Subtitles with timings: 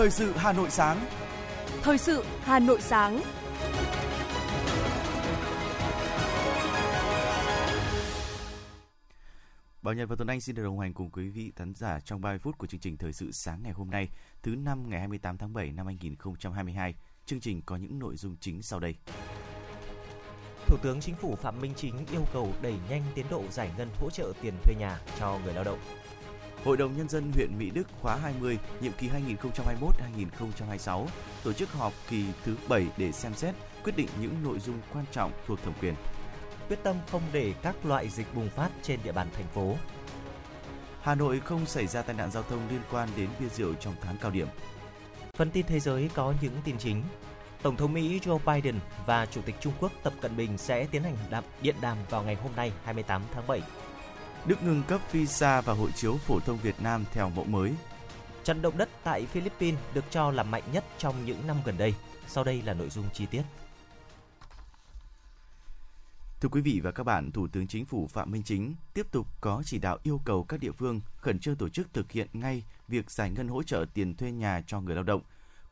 [0.00, 1.06] Thời sự Hà Nội sáng.
[1.82, 3.22] Thời sự Hà Nội sáng.
[9.82, 12.20] Bảo Nhật và Tuấn Anh xin được đồng hành cùng quý vị khán giả trong
[12.20, 14.08] 30 phút của chương trình Thời sự sáng ngày hôm nay,
[14.42, 16.94] thứ năm ngày 28 tháng 7 năm 2022.
[17.26, 18.94] Chương trình có những nội dung chính sau đây.
[20.66, 23.88] Thủ tướng Chính phủ Phạm Minh Chính yêu cầu đẩy nhanh tiến độ giải ngân
[24.00, 25.78] hỗ trợ tiền thuê nhà cho người lao động.
[26.64, 31.06] Hội đồng Nhân dân huyện Mỹ Đức khóa 20, nhiệm kỳ 2021-2026,
[31.44, 35.04] tổ chức họp kỳ thứ 7 để xem xét, quyết định những nội dung quan
[35.12, 35.94] trọng thuộc thẩm quyền.
[36.68, 39.76] Quyết tâm không để các loại dịch bùng phát trên địa bàn thành phố.
[41.02, 43.94] Hà Nội không xảy ra tai nạn giao thông liên quan đến bia rượu trong
[44.02, 44.48] tháng cao điểm.
[45.32, 47.02] Phần tin thế giới có những tin chính.
[47.62, 51.02] Tổng thống Mỹ Joe Biden và Chủ tịch Trung Quốc Tập Cận Bình sẽ tiến
[51.02, 53.62] hành đàm, điện đàm vào ngày hôm nay 28 tháng 7.
[54.46, 57.72] Đức ngừng cấp visa và hộ chiếu phổ thông Việt Nam theo mẫu mới.
[58.44, 61.94] Trận động đất tại Philippines được cho là mạnh nhất trong những năm gần đây.
[62.26, 63.42] Sau đây là nội dung chi tiết.
[66.40, 69.26] Thưa quý vị và các bạn, Thủ tướng Chính phủ Phạm Minh Chính tiếp tục
[69.40, 72.64] có chỉ đạo yêu cầu các địa phương khẩn trương tổ chức thực hiện ngay
[72.88, 75.22] việc giải ngân hỗ trợ tiền thuê nhà cho người lao động.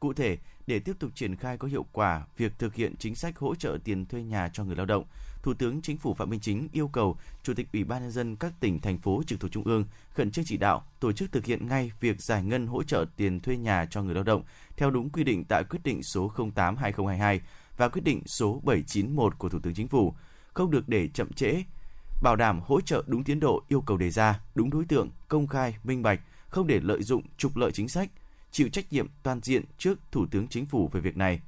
[0.01, 3.39] Cụ thể, để tiếp tục triển khai có hiệu quả việc thực hiện chính sách
[3.39, 5.05] hỗ trợ tiền thuê nhà cho người lao động,
[5.43, 8.37] Thủ tướng Chính phủ Phạm Minh Chính yêu cầu Chủ tịch Ủy ban nhân dân
[8.37, 11.45] các tỉnh thành phố trực thuộc trung ương khẩn trương chỉ đạo tổ chức thực
[11.45, 14.43] hiện ngay việc giải ngân hỗ trợ tiền thuê nhà cho người lao động
[14.77, 17.39] theo đúng quy định tại quyết định số 08/2022
[17.77, 20.15] và quyết định số 791 của Thủ tướng Chính phủ,
[20.55, 21.63] không được để chậm trễ,
[22.23, 25.47] bảo đảm hỗ trợ đúng tiến độ yêu cầu đề ra, đúng đối tượng, công
[25.47, 28.11] khai, minh bạch, không để lợi dụng trục lợi chính sách,
[28.51, 31.41] chịu trách nhiệm toàn diện trước Thủ tướng Chính phủ về việc này.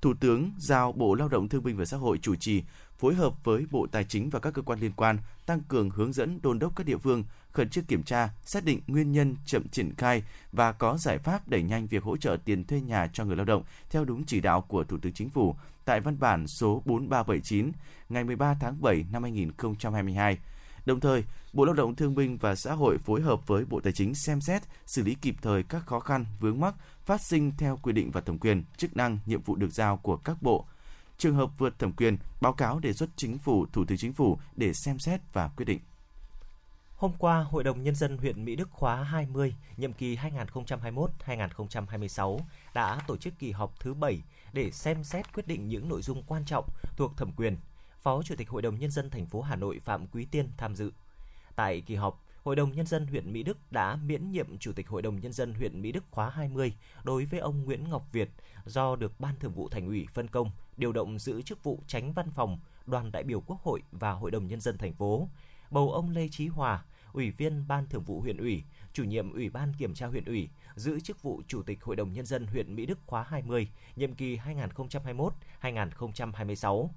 [0.00, 2.62] Thủ tướng giao Bộ Lao động Thương binh và Xã hội chủ trì
[2.98, 6.12] phối hợp với Bộ Tài chính và các cơ quan liên quan tăng cường hướng
[6.12, 9.68] dẫn đôn đốc các địa phương khẩn trương kiểm tra, xác định nguyên nhân chậm
[9.68, 13.24] triển khai và có giải pháp đẩy nhanh việc hỗ trợ tiền thuê nhà cho
[13.24, 15.54] người lao động theo đúng chỉ đạo của Thủ tướng Chính phủ
[15.84, 17.72] tại văn bản số 4379
[18.08, 20.38] ngày 13 tháng 7 năm 2022.
[20.88, 23.92] Đồng thời, Bộ Lao động Thương binh và Xã hội phối hợp với Bộ Tài
[23.92, 27.78] chính xem xét, xử lý kịp thời các khó khăn, vướng mắc phát sinh theo
[27.82, 30.64] quy định và thẩm quyền, chức năng, nhiệm vụ được giao của các bộ.
[31.18, 34.38] Trường hợp vượt thẩm quyền, báo cáo đề xuất chính phủ, Thủ tướng Chính phủ
[34.56, 35.80] để xem xét và quyết định.
[36.96, 42.38] Hôm qua, Hội đồng Nhân dân huyện Mỹ Đức khóa 20, nhiệm kỳ 2021-2026
[42.74, 44.22] đã tổ chức kỳ họp thứ 7
[44.52, 46.64] để xem xét quyết định những nội dung quan trọng
[46.96, 47.56] thuộc thẩm quyền.
[48.08, 50.74] Phó Chủ tịch Hội đồng Nhân dân thành phố Hà Nội Phạm Quý Tiên tham
[50.74, 50.92] dự.
[51.56, 54.88] Tại kỳ họp, Hội đồng Nhân dân huyện Mỹ Đức đã miễn nhiệm Chủ tịch
[54.88, 56.72] Hội đồng Nhân dân huyện Mỹ Đức khóa 20
[57.04, 58.30] đối với ông Nguyễn Ngọc Việt
[58.64, 62.12] do được Ban Thường vụ Thành ủy phân công điều động giữ chức vụ tránh
[62.12, 65.28] văn phòng đoàn đại biểu Quốc hội và Hội đồng Nhân dân thành phố,
[65.70, 69.50] bầu ông Lê Chí Hòa, Ủy viên Ban Thường vụ huyện ủy, chủ nhiệm Ủy
[69.50, 72.76] ban Kiểm tra huyện ủy, giữ chức vụ Chủ tịch Hội đồng Nhân dân huyện
[72.76, 74.38] Mỹ Đức khóa 20, nhiệm kỳ
[75.62, 76.88] 2021-2026,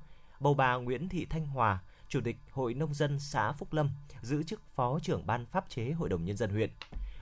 [0.41, 3.89] bầu bà Nguyễn Thị Thanh Hòa, Chủ tịch Hội Nông dân xã Phúc Lâm,
[4.21, 6.69] giữ chức Phó trưởng Ban Pháp chế Hội đồng Nhân dân huyện.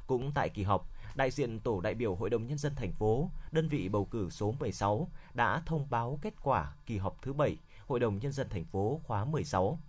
[0.07, 3.30] Cũng tại kỳ họp, đại diện Tổ đại biểu Hội đồng Nhân dân thành phố,
[3.52, 7.57] đơn vị bầu cử số 16 đã thông báo kết quả kỳ họp thứ 7
[7.88, 9.80] Hội đồng Nhân dân thành phố khóa 16.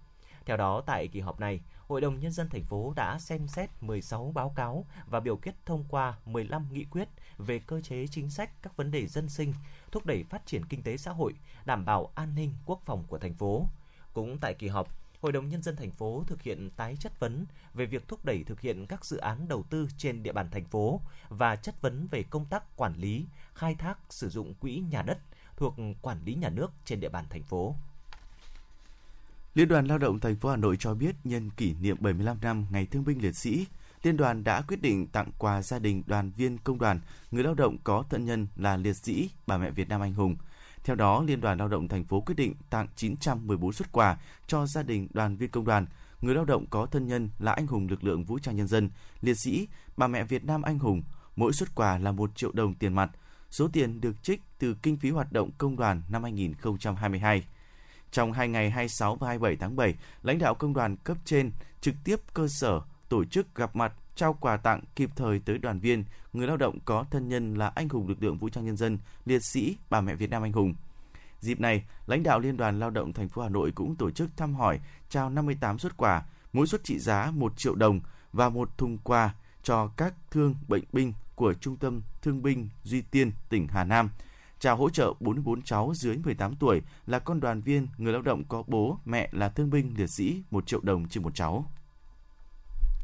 [0.47, 3.71] Theo đó, tại kỳ họp này, Hội đồng Nhân dân thành phố đã xem xét
[3.81, 7.09] 16 báo cáo và biểu quyết thông qua 15 nghị quyết
[7.39, 9.55] về cơ chế chính sách các vấn đề dân sinh,
[9.93, 11.35] thúc đẩy phát triển kinh tế xã hội,
[11.65, 13.67] đảm bảo an ninh quốc phòng của thành phố.
[14.13, 14.89] Cũng tại kỳ họp,
[15.21, 18.45] Hội đồng Nhân dân thành phố thực hiện tái chất vấn về việc thúc đẩy
[18.45, 22.07] thực hiện các dự án đầu tư trên địa bàn thành phố và chất vấn
[22.11, 25.19] về công tác quản lý, khai thác sử dụng quỹ nhà đất
[25.57, 27.75] thuộc quản lý nhà nước trên địa bàn thành phố.
[29.55, 32.67] Liên đoàn Lao động thành phố Hà Nội cho biết nhân kỷ niệm 75 năm
[32.71, 33.67] Ngày Thương binh Liệt sĩ,
[34.03, 37.01] Liên đoàn đã quyết định tặng quà gia đình đoàn viên công đoàn,
[37.31, 40.37] người lao động có thân nhân là liệt sĩ, bà mẹ Việt Nam anh hùng.
[40.85, 44.17] Theo đó, Liên đoàn Lao động thành phố quyết định tặng 914 xuất quà
[44.47, 45.87] cho gia đình đoàn viên công đoàn,
[46.21, 48.91] người lao động có thân nhân là anh hùng lực lượng vũ trang nhân dân,
[49.21, 51.03] liệt sĩ, bà mẹ Việt Nam anh hùng.
[51.37, 53.11] Mỗi xuất quà là 1 triệu đồng tiền mặt.
[53.51, 57.45] Số tiền được trích từ kinh phí hoạt động công đoàn năm 2022.
[58.11, 61.95] Trong hai ngày 26 và 27 tháng 7, lãnh đạo công đoàn cấp trên trực
[62.05, 62.81] tiếp cơ sở
[63.11, 66.79] tổ chức gặp mặt trao quà tặng kịp thời tới đoàn viên, người lao động
[66.85, 70.01] có thân nhân là anh hùng lực lượng vũ trang nhân dân, liệt sĩ, bà
[70.01, 70.75] mẹ Việt Nam anh hùng.
[71.41, 74.37] Dịp này, lãnh đạo Liên đoàn Lao động thành phố Hà Nội cũng tổ chức
[74.37, 76.23] thăm hỏi, trao 58 xuất quà,
[76.53, 78.01] mỗi suất trị giá 1 triệu đồng
[78.33, 83.03] và một thùng quà cho các thương bệnh binh của Trung tâm Thương binh Duy
[83.03, 84.11] Tiên, tỉnh Hà Nam.
[84.59, 88.45] Trao hỗ trợ 44 cháu dưới 18 tuổi là con đoàn viên, người lao động
[88.49, 91.67] có bố, mẹ là thương binh liệt sĩ 1 triệu đồng trên một cháu.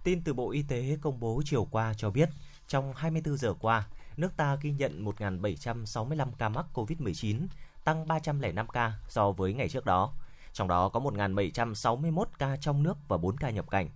[0.07, 2.29] Tin từ Bộ Y tế công bố chiều qua cho biết,
[2.69, 7.47] trong 24 giờ qua, nước ta ghi nhận 1.765 ca mắc COVID-19,
[7.85, 10.13] tăng 305 ca so với ngày trước đó.
[10.53, 13.89] Trong đó có 1.761 ca trong nước và 4 ca nhập cảnh.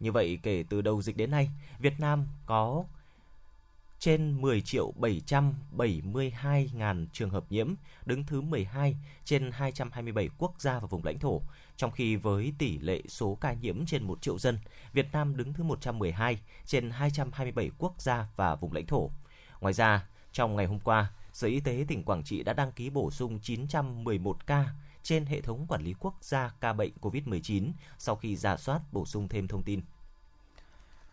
[0.00, 2.84] Như vậy, kể từ đầu dịch đến nay, Việt Nam có
[3.98, 7.74] trên 10 triệu 772 ngàn trường hợp nhiễm,
[8.06, 11.42] đứng thứ 12 trên 227 quốc gia và vùng lãnh thổ.
[11.76, 14.58] Trong khi với tỷ lệ số ca nhiễm trên 1 triệu dân,
[14.92, 19.10] Việt Nam đứng thứ 112 trên 227 quốc gia và vùng lãnh thổ.
[19.60, 22.90] Ngoài ra, trong ngày hôm qua, Sở Y tế tỉnh Quảng Trị đã đăng ký
[22.90, 24.66] bổ sung 911 ca
[25.02, 29.06] trên hệ thống quản lý quốc gia ca bệnh COVID-19 sau khi giả soát bổ
[29.06, 29.80] sung thêm thông tin.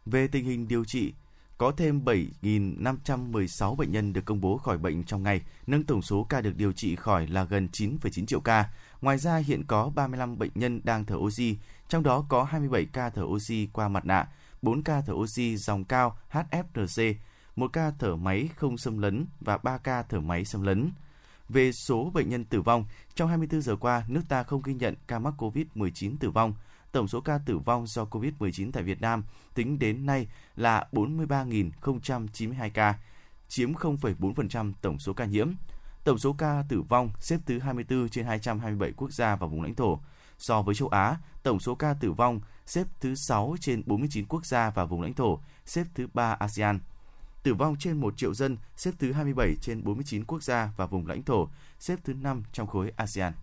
[0.05, 1.13] Về tình hình điều trị,
[1.57, 6.23] có thêm 7.516 bệnh nhân được công bố khỏi bệnh trong ngày, nâng tổng số
[6.23, 8.69] ca được điều trị khỏi là gần 9,9 triệu ca.
[9.01, 11.57] Ngoài ra, hiện có 35 bệnh nhân đang thở oxy,
[11.89, 14.27] trong đó có 27 ca thở oxy qua mặt nạ,
[14.61, 17.15] 4 ca thở oxy dòng cao HFNC,
[17.55, 20.91] 1 ca thở máy không xâm lấn và 3 ca thở máy xâm lấn.
[21.49, 22.85] Về số bệnh nhân tử vong,
[23.15, 26.53] trong 24 giờ qua, nước ta không ghi nhận ca mắc COVID-19 tử vong.
[26.95, 32.69] Tổng số ca tử vong do COVID-19 tại Việt Nam tính đến nay là 43.092
[32.73, 32.99] ca,
[33.47, 35.51] chiếm 0,4% tổng số ca nhiễm.
[36.03, 39.75] Tổng số ca tử vong xếp thứ 24 trên 227 quốc gia và vùng lãnh
[39.75, 39.99] thổ.
[40.37, 44.45] So với châu Á, tổng số ca tử vong xếp thứ 6 trên 49 quốc
[44.45, 46.79] gia và vùng lãnh thổ, xếp thứ 3 ASEAN.
[47.43, 51.07] Tử vong trên 1 triệu dân xếp thứ 27 trên 49 quốc gia và vùng
[51.07, 51.49] lãnh thổ,
[51.79, 53.33] xếp thứ 5 trong khối ASEAN.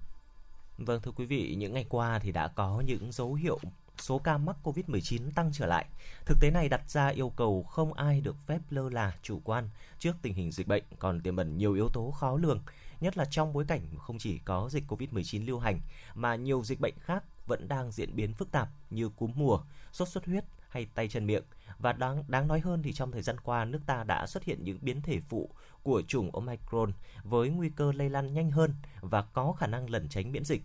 [0.79, 3.59] Vâng thưa quý vị, những ngày qua thì đã có những dấu hiệu
[3.99, 5.87] số ca mắc COVID-19 tăng trở lại.
[6.27, 9.69] Thực tế này đặt ra yêu cầu không ai được phép lơ là chủ quan
[9.99, 12.61] trước tình hình dịch bệnh còn tiềm ẩn nhiều yếu tố khó lường,
[13.01, 15.81] nhất là trong bối cảnh không chỉ có dịch COVID-19 lưu hành
[16.15, 19.61] mà nhiều dịch bệnh khác vẫn đang diễn biến phức tạp như cúm mùa,
[19.93, 21.45] sốt xuất huyết hay tay chân miệng.
[21.79, 24.65] Và đáng đáng nói hơn thì trong thời gian qua nước ta đã xuất hiện
[24.65, 25.51] những biến thể phụ
[25.83, 26.93] của chủng Omicron
[27.23, 30.63] với nguy cơ lây lan nhanh hơn và có khả năng lẩn tránh miễn dịch.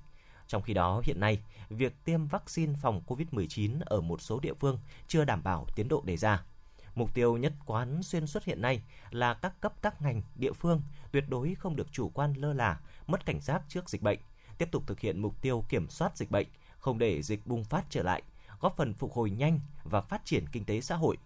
[0.48, 1.40] Trong khi đó, hiện nay,
[1.70, 6.02] việc tiêm vaccine phòng COVID-19 ở một số địa phương chưa đảm bảo tiến độ
[6.06, 6.44] đề ra.
[6.96, 10.82] Mục tiêu nhất quán xuyên suốt hiện nay là các cấp các ngành, địa phương
[11.12, 14.20] tuyệt đối không được chủ quan lơ là, mất cảnh giác trước dịch bệnh,
[14.58, 16.48] tiếp tục thực hiện mục tiêu kiểm soát dịch bệnh,
[16.80, 18.24] không để dịch bùng phát trở lại,
[18.60, 21.18] góp phần phục hồi nhanh và phát triển kinh tế xã hội.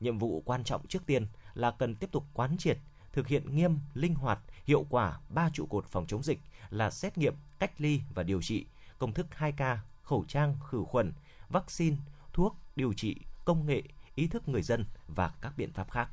[0.00, 2.78] Nhiệm vụ quan trọng trước tiên là cần tiếp tục quán triệt,
[3.12, 6.40] thực hiện nghiêm, linh hoạt, hiệu quả ba trụ cột phòng chống dịch
[6.70, 8.66] là xét nghiệm, cách ly và điều trị,
[8.98, 11.12] công thức 2K, khẩu trang, khử khuẩn,
[11.48, 11.96] vaccine,
[12.32, 13.82] thuốc, điều trị, công nghệ,
[14.14, 16.10] ý thức người dân và các biện pháp khác.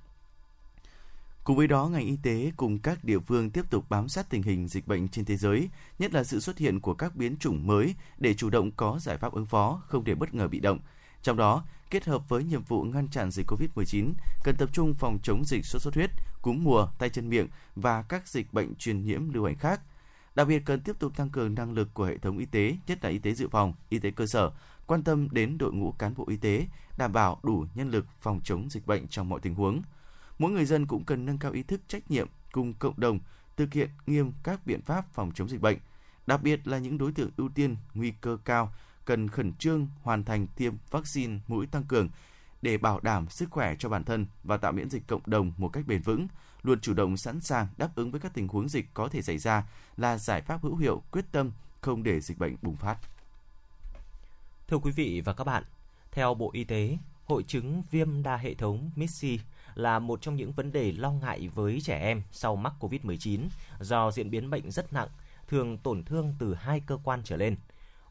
[1.47, 4.43] Cùng với đó, ngành y tế cùng các địa phương tiếp tục bám sát tình
[4.43, 7.67] hình dịch bệnh trên thế giới, nhất là sự xuất hiện của các biến chủng
[7.67, 10.79] mới để chủ động có giải pháp ứng phó, không để bất ngờ bị động.
[11.21, 14.13] Trong đó, kết hợp với nhiệm vụ ngăn chặn dịch COVID-19,
[14.43, 16.09] cần tập trung phòng chống dịch sốt xuất huyết,
[16.41, 19.81] cúm mùa, tay chân miệng và các dịch bệnh truyền nhiễm lưu hành khác.
[20.35, 23.03] Đặc biệt cần tiếp tục tăng cường năng lực của hệ thống y tế, nhất
[23.03, 24.51] là y tế dự phòng, y tế cơ sở,
[24.87, 26.67] quan tâm đến đội ngũ cán bộ y tế,
[26.97, 29.81] đảm bảo đủ nhân lực phòng chống dịch bệnh trong mọi tình huống.
[30.39, 33.19] Mỗi người dân cũng cần nâng cao ý thức trách nhiệm cùng cộng đồng
[33.57, 35.77] thực hiện nghiêm các biện pháp phòng chống dịch bệnh,
[36.27, 38.73] đặc biệt là những đối tượng ưu tiên nguy cơ cao
[39.05, 42.09] cần khẩn trương hoàn thành tiêm vaccine mũi tăng cường
[42.61, 45.69] để bảo đảm sức khỏe cho bản thân và tạo miễn dịch cộng đồng một
[45.69, 46.27] cách bền vững,
[46.63, 49.37] luôn chủ động sẵn sàng đáp ứng với các tình huống dịch có thể xảy
[49.37, 49.63] ra
[49.97, 52.97] là giải pháp hữu hiệu, quyết tâm không để dịch bệnh bùng phát.
[54.67, 55.63] Thưa quý vị và các bạn,
[56.11, 59.37] theo Bộ Y tế, hội chứng viêm đa hệ thống MIS-C
[59.77, 63.39] là một trong những vấn đề lo ngại với trẻ em sau mắc COVID-19
[63.79, 65.07] do diễn biến bệnh rất nặng,
[65.47, 67.55] thường tổn thương từ hai cơ quan trở lên.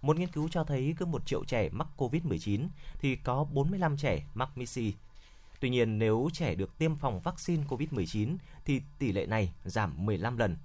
[0.03, 2.69] Một nghiên cứu cho thấy cứ một triệu trẻ mắc COVID-19
[3.01, 4.93] thì có 45 trẻ mắc MIS-C.
[5.61, 10.37] Tuy nhiên, nếu trẻ được tiêm phòng vaccine COVID-19 thì tỷ lệ này giảm 15
[10.37, 10.57] lần.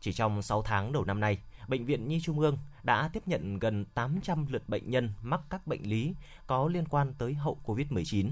[0.00, 3.58] Chỉ trong 6 tháng đầu năm nay, Bệnh viện Nhi Trung ương đã tiếp nhận
[3.58, 6.14] gần 800 lượt bệnh nhân mắc các bệnh lý
[6.46, 8.30] có liên quan tới hậu COVID-19.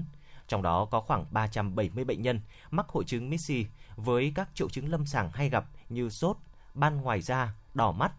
[0.51, 2.41] Trong đó có khoảng 370 bệnh nhân
[2.71, 3.65] mắc hội chứng MIS-C
[3.95, 6.37] với các triệu chứng lâm sàng hay gặp như sốt,
[6.73, 8.11] ban ngoài da, đỏ mắt.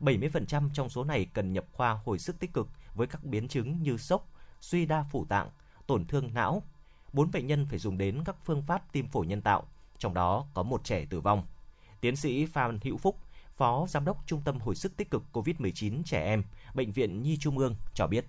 [0.00, 3.82] 70% trong số này cần nhập khoa hồi sức tích cực với các biến chứng
[3.82, 4.28] như sốc,
[4.60, 5.50] suy đa phủ tạng,
[5.86, 6.62] tổn thương não.
[7.12, 9.62] 4 bệnh nhân phải dùng đến các phương pháp tim phổi nhân tạo,
[9.98, 11.46] trong đó có một trẻ tử vong.
[12.00, 13.16] Tiến sĩ Phan Hữu Phúc,
[13.56, 16.44] Phó Giám đốc Trung tâm Hồi sức tích cực COVID-19 trẻ em,
[16.74, 18.24] Bệnh viện Nhi Trung ương cho biết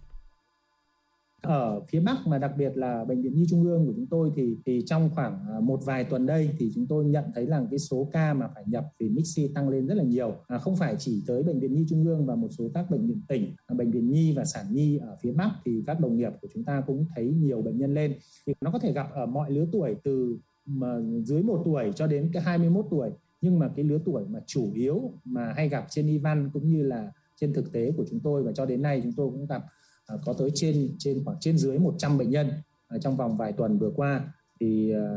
[1.42, 4.32] ở phía Bắc mà đặc biệt là bệnh viện Nhi Trung ương của chúng tôi
[4.36, 7.66] thì thì trong khoảng à, một vài tuần đây thì chúng tôi nhận thấy là
[7.72, 10.36] cái số ca mà phải nhập vì Mixi tăng lên rất là nhiều.
[10.48, 13.08] À, không phải chỉ tới bệnh viện Nhi Trung ương và một số các bệnh
[13.08, 16.18] viện tỉnh à, bệnh viện Nhi và sản Nhi ở phía Bắc thì các đồng
[16.18, 18.16] nghiệp của chúng ta cũng thấy nhiều bệnh nhân lên.
[18.48, 22.08] Thì nó có thể gặp ở mọi lứa tuổi từ mà dưới một tuổi cho
[22.08, 23.10] đến cái 21 tuổi.
[23.42, 26.70] Nhưng mà cái lứa tuổi mà chủ yếu mà hay gặp trên y văn cũng
[26.70, 29.46] như là trên thực tế của chúng tôi và cho đến nay chúng tôi cũng
[29.46, 29.64] gặp.
[30.12, 32.52] À, có tới trên trên khoảng trên dưới 100 bệnh nhân
[32.88, 34.34] à, trong vòng vài tuần vừa qua.
[34.60, 35.08] Thì à,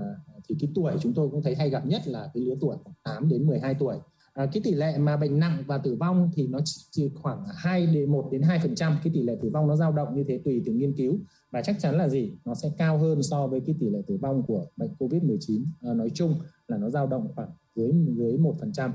[0.49, 2.95] thì cái tuổi chúng tôi cũng thấy hay gặp nhất là cái lứa tuổi khoảng
[3.03, 3.97] 8 đến 12 tuổi.
[4.35, 6.59] À, cái tỷ lệ mà bệnh nặng và tử vong thì nó
[6.91, 8.99] chỉ khoảng 2 đến 1 đến 2 phần trăm.
[9.05, 11.19] Cái tỷ lệ tử vong nó dao động như thế tùy từng nghiên cứu.
[11.51, 12.33] Và chắc chắn là gì?
[12.45, 15.67] Nó sẽ cao hơn so với cái tỷ lệ tử vong của bệnh covid 19
[15.83, 18.93] à, nói chung là nó dao động khoảng dưới dưới một phần trăm.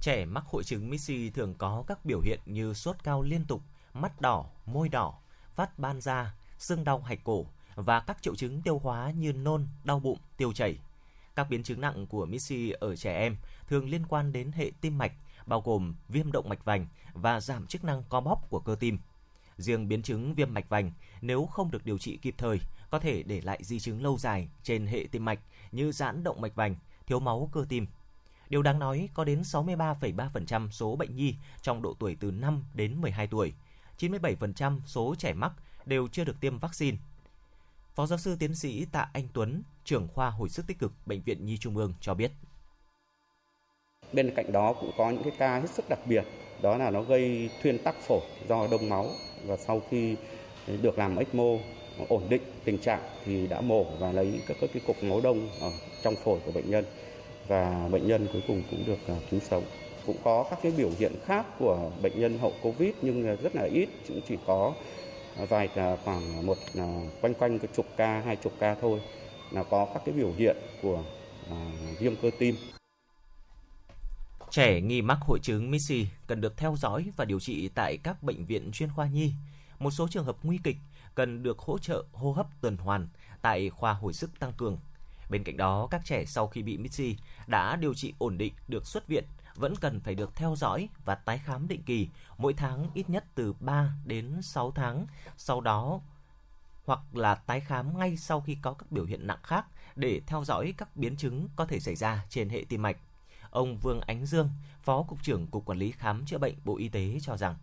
[0.00, 3.60] Trẻ mắc hội chứng Missy thường có các biểu hiện như sốt cao liên tục,
[3.94, 5.18] mắt đỏ, môi đỏ,
[5.54, 9.66] phát ban da, sưng đau hạch cổ và các triệu chứng tiêu hóa như nôn,
[9.84, 10.78] đau bụng, tiêu chảy.
[11.34, 13.36] Các biến chứng nặng của Missy ở trẻ em
[13.68, 15.12] thường liên quan đến hệ tim mạch,
[15.46, 18.98] bao gồm viêm động mạch vành và giảm chức năng co bóp của cơ tim.
[19.56, 23.22] Riêng biến chứng viêm mạch vành nếu không được điều trị kịp thời có thể
[23.22, 25.40] để lại di chứng lâu dài trên hệ tim mạch
[25.72, 27.86] như giãn động mạch vành, thiếu máu cơ tim.
[28.48, 33.00] Điều đáng nói có đến 63,3% số bệnh nhi trong độ tuổi từ 5 đến
[33.00, 33.52] 12 tuổi,
[34.00, 35.52] 97% số trẻ mắc
[35.86, 36.96] đều chưa được tiêm vaccine.
[37.94, 41.22] Phó giáo sư tiến sĩ Tạ Anh Tuấn, trưởng khoa hồi sức tích cực Bệnh
[41.22, 42.32] viện Nhi Trung ương cho biết.
[44.12, 46.24] Bên cạnh đó cũng có những cái ca hết sức đặc biệt,
[46.62, 49.10] đó là nó gây thuyên tắc phổi do đông máu
[49.44, 50.16] và sau khi
[50.82, 51.44] được làm ECMO
[52.08, 55.48] ổn định tình trạng thì đã mổ và lấy các, các cái cục máu đông
[55.60, 55.70] ở
[56.02, 56.84] trong phổi của bệnh nhân
[57.48, 59.64] và bệnh nhân cuối cùng cũng được à, cứu sống.
[60.10, 63.62] Cũng có các cái biểu hiện khác của bệnh nhân hậu Covid nhưng rất là
[63.62, 64.74] ít, cũng chỉ có
[65.48, 66.84] vài à, khoảng một à,
[67.20, 69.00] quanh quanh cái chục ca, hai chục ca thôi
[69.50, 71.02] là có các cái biểu hiện của
[71.50, 71.56] à,
[71.98, 72.54] viêm cơ tim.
[74.50, 78.22] Trẻ nghi mắc hội chứng Missy cần được theo dõi và điều trị tại các
[78.22, 79.32] bệnh viện chuyên khoa nhi.
[79.78, 80.76] Một số trường hợp nguy kịch
[81.14, 83.08] cần được hỗ trợ hô hấp tuần hoàn
[83.42, 84.78] tại khoa hồi sức tăng cường.
[85.30, 88.86] Bên cạnh đó, các trẻ sau khi bị Missy đã điều trị ổn định được
[88.86, 89.24] xuất viện
[89.60, 93.24] vẫn cần phải được theo dõi và tái khám định kỳ mỗi tháng ít nhất
[93.34, 96.00] từ 3 đến 6 tháng, sau đó
[96.84, 100.44] hoặc là tái khám ngay sau khi có các biểu hiện nặng khác để theo
[100.44, 102.96] dõi các biến chứng có thể xảy ra trên hệ tim mạch.
[103.50, 104.50] Ông Vương Ánh Dương,
[104.82, 107.54] Phó Cục trưởng Cục Quản lý Khám chữa bệnh Bộ Y tế cho rằng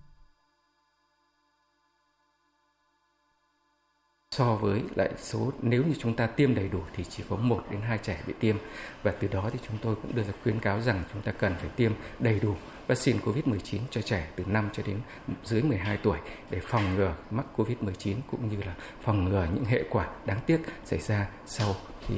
[4.38, 7.64] so với lại số, nếu như chúng ta tiêm đầy đủ thì chỉ có 1
[7.72, 8.56] đến 2 trẻ bị tiêm
[9.04, 11.56] và từ đó thì chúng tôi cũng đưa ra khuyến cáo rằng chúng ta cần
[11.60, 12.56] phải tiêm đầy đủ
[12.88, 15.00] vaccine COVID-19 cho trẻ từ 5 cho đến
[15.44, 16.18] dưới 12 tuổi
[16.50, 20.62] để phòng ngừa mắc COVID-19 cũng như là phòng ngừa những hệ quả đáng tiếc
[20.86, 21.76] xảy ra sau
[22.08, 22.16] khi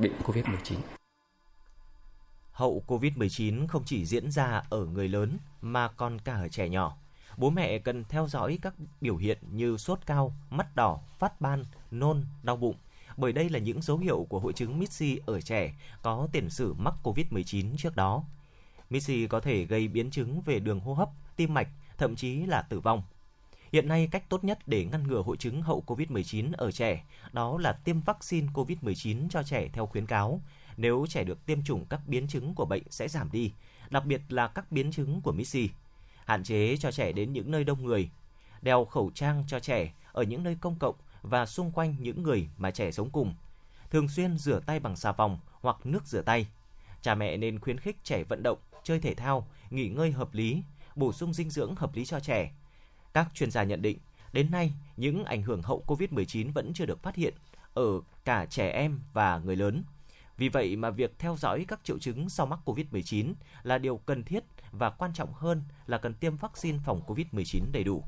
[0.00, 0.76] bị COVID-19.
[2.52, 6.96] Hậu COVID-19 không chỉ diễn ra ở người lớn mà còn cả ở trẻ nhỏ
[7.40, 11.64] bố mẹ cần theo dõi các biểu hiện như sốt cao, mắt đỏ, phát ban,
[11.90, 12.76] nôn, đau bụng,
[13.16, 16.72] bởi đây là những dấu hiệu của hội chứng Missy ở trẻ có tiền sử
[16.72, 18.24] mắc COVID-19 trước đó.
[18.90, 21.68] Missy có thể gây biến chứng về đường hô hấp, tim mạch,
[21.98, 23.02] thậm chí là tử vong.
[23.72, 27.58] Hiện nay, cách tốt nhất để ngăn ngừa hội chứng hậu COVID-19 ở trẻ đó
[27.58, 30.40] là tiêm vaccine COVID-19 cho trẻ theo khuyến cáo.
[30.76, 33.52] Nếu trẻ được tiêm chủng các biến chứng của bệnh sẽ giảm đi,
[33.90, 35.68] đặc biệt là các biến chứng của Missy
[36.26, 38.10] hạn chế cho trẻ đến những nơi đông người,
[38.62, 42.48] đeo khẩu trang cho trẻ ở những nơi công cộng và xung quanh những người
[42.58, 43.34] mà trẻ sống cùng,
[43.90, 46.46] thường xuyên rửa tay bằng xà phòng hoặc nước rửa tay.
[47.02, 50.62] Cha mẹ nên khuyến khích trẻ vận động, chơi thể thao, nghỉ ngơi hợp lý,
[50.96, 52.52] bổ sung dinh dưỡng hợp lý cho trẻ.
[53.14, 53.98] Các chuyên gia nhận định,
[54.32, 57.34] đến nay những ảnh hưởng hậu COVID-19 vẫn chưa được phát hiện
[57.74, 59.84] ở cả trẻ em và người lớn.
[60.40, 64.24] Vì vậy mà việc theo dõi các triệu chứng sau mắc COVID-19 là điều cần
[64.24, 68.04] thiết và quan trọng hơn là cần tiêm vaccine phòng COVID-19 đầy đủ.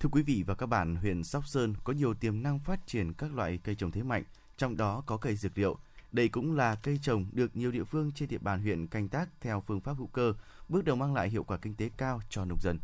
[0.00, 3.12] Thưa quý vị và các bạn, huyện Sóc Sơn có nhiều tiềm năng phát triển
[3.12, 4.24] các loại cây trồng thế mạnh,
[4.56, 5.78] trong đó có cây dược liệu.
[6.12, 9.28] Đây cũng là cây trồng được nhiều địa phương trên địa bàn huyện canh tác
[9.40, 10.34] theo phương pháp hữu cơ,
[10.68, 12.78] bước đầu mang lại hiệu quả kinh tế cao cho nông dân.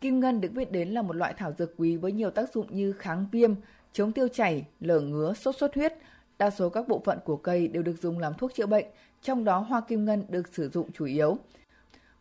[0.00, 2.66] Kim ngân được biết đến là một loại thảo dược quý với nhiều tác dụng
[2.70, 3.54] như kháng viêm,
[3.92, 5.92] chống tiêu chảy, lở ngứa, sốt xuất huyết.
[6.38, 8.86] Đa số các bộ phận của cây đều được dùng làm thuốc chữa bệnh,
[9.22, 11.38] trong đó hoa kim ngân được sử dụng chủ yếu.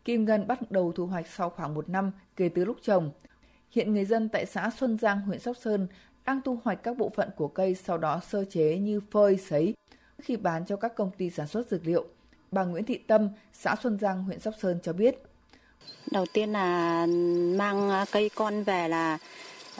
[0.05, 3.11] Kim ngân bắt đầu thu hoạch sau khoảng một năm kể từ lúc trồng.
[3.71, 5.87] Hiện người dân tại xã Xuân Giang, huyện Sóc Sơn
[6.25, 9.73] đang thu hoạch các bộ phận của cây sau đó sơ chế như phơi, sấy
[10.21, 12.05] khi bán cho các công ty sản xuất dược liệu.
[12.51, 15.28] Bà Nguyễn Thị Tâm, xã Xuân Giang, huyện Sóc Sơn cho biết.
[16.11, 17.05] Đầu tiên là
[17.57, 19.17] mang à, cây con về là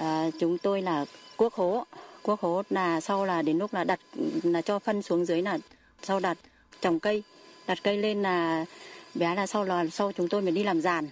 [0.01, 1.05] uh, chúng tôi là
[1.37, 1.85] cuốc hố.
[2.21, 3.99] Cuốc hố là sau là đến lúc là đặt
[4.43, 5.57] là cho phân xuống dưới là
[6.03, 6.37] sau đặt
[6.81, 7.23] trồng cây.
[7.67, 8.65] Đặt cây lên là
[9.15, 11.09] bé là sau là sau chúng tôi mới đi làm giàn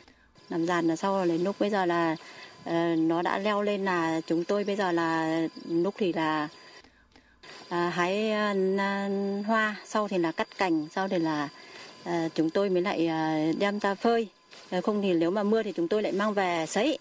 [0.49, 2.15] làm giàn là sau là đến lúc bây giờ là
[2.69, 6.47] uh, nó đã leo lên là chúng tôi bây giờ là lúc thì là
[7.69, 8.53] à, hái à,
[9.47, 11.49] hoa sau thì là cắt cành sau thì là
[12.03, 14.27] à, chúng tôi mới lại à, đem ra phơi
[14.71, 16.97] Ờ, không thì nếu mà mưa thì chúng tôi lại mang về sấy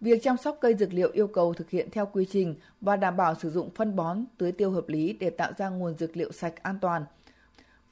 [0.00, 3.16] Việc chăm sóc cây dược liệu yêu cầu thực hiện theo quy trình và đảm
[3.16, 6.32] bảo sử dụng phân bón, tưới tiêu hợp lý để tạo ra nguồn dược liệu
[6.32, 7.04] sạch an toàn.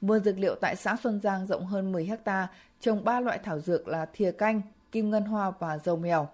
[0.01, 2.47] Vườn dược liệu tại xã Xuân Giang rộng hơn 10 ha,
[2.79, 4.61] trồng 3 loại thảo dược là thìa canh,
[4.91, 6.27] kim ngân hoa và dầu mèo.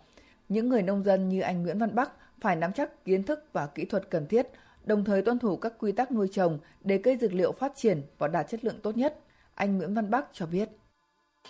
[0.50, 3.68] Những người nông dân như anh Nguyễn Văn Bắc phải nắm chắc kiến thức và
[3.68, 4.48] kỹ thuật cần thiết,
[4.86, 8.02] đồng thời tuân thủ các quy tắc nuôi trồng để cây dược liệu phát triển
[8.18, 9.20] và đạt chất lượng tốt nhất.
[9.56, 10.70] Anh Nguyễn Văn Bắc cho biết.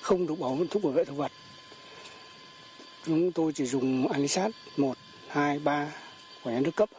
[0.01, 1.31] Không được bỏ thuốc bảo vệ thực vật.
[3.05, 4.97] Chúng tôi chỉ dùng anisat một,
[5.27, 5.93] hai, ba
[6.43, 6.89] của nhà nước cấp.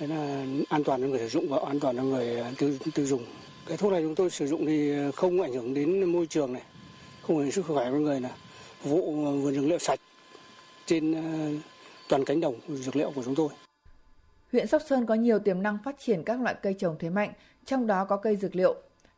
[0.00, 2.76] Đấy là an toàn cho người sử dụng và an toàn cho người à, tiêu,
[2.94, 3.24] tiêu dùng.
[3.66, 6.62] Cái thuốc này chúng tôi sử dụng thì không ảnh hưởng đến môi trường này,
[7.22, 8.30] không ảnh hưởng sức khỏe của người là
[8.82, 10.00] vụ à, vườn dược liệu sạch
[10.86, 11.24] trên à,
[12.08, 13.48] toàn cánh đồng dược liệu của chúng tôi.
[14.52, 17.32] Huyện Sóc Sơn có nhiều tiềm năng phát triển các loại cây trồng thế mạnh,
[17.66, 18.74] trong đó có cây dược liệu.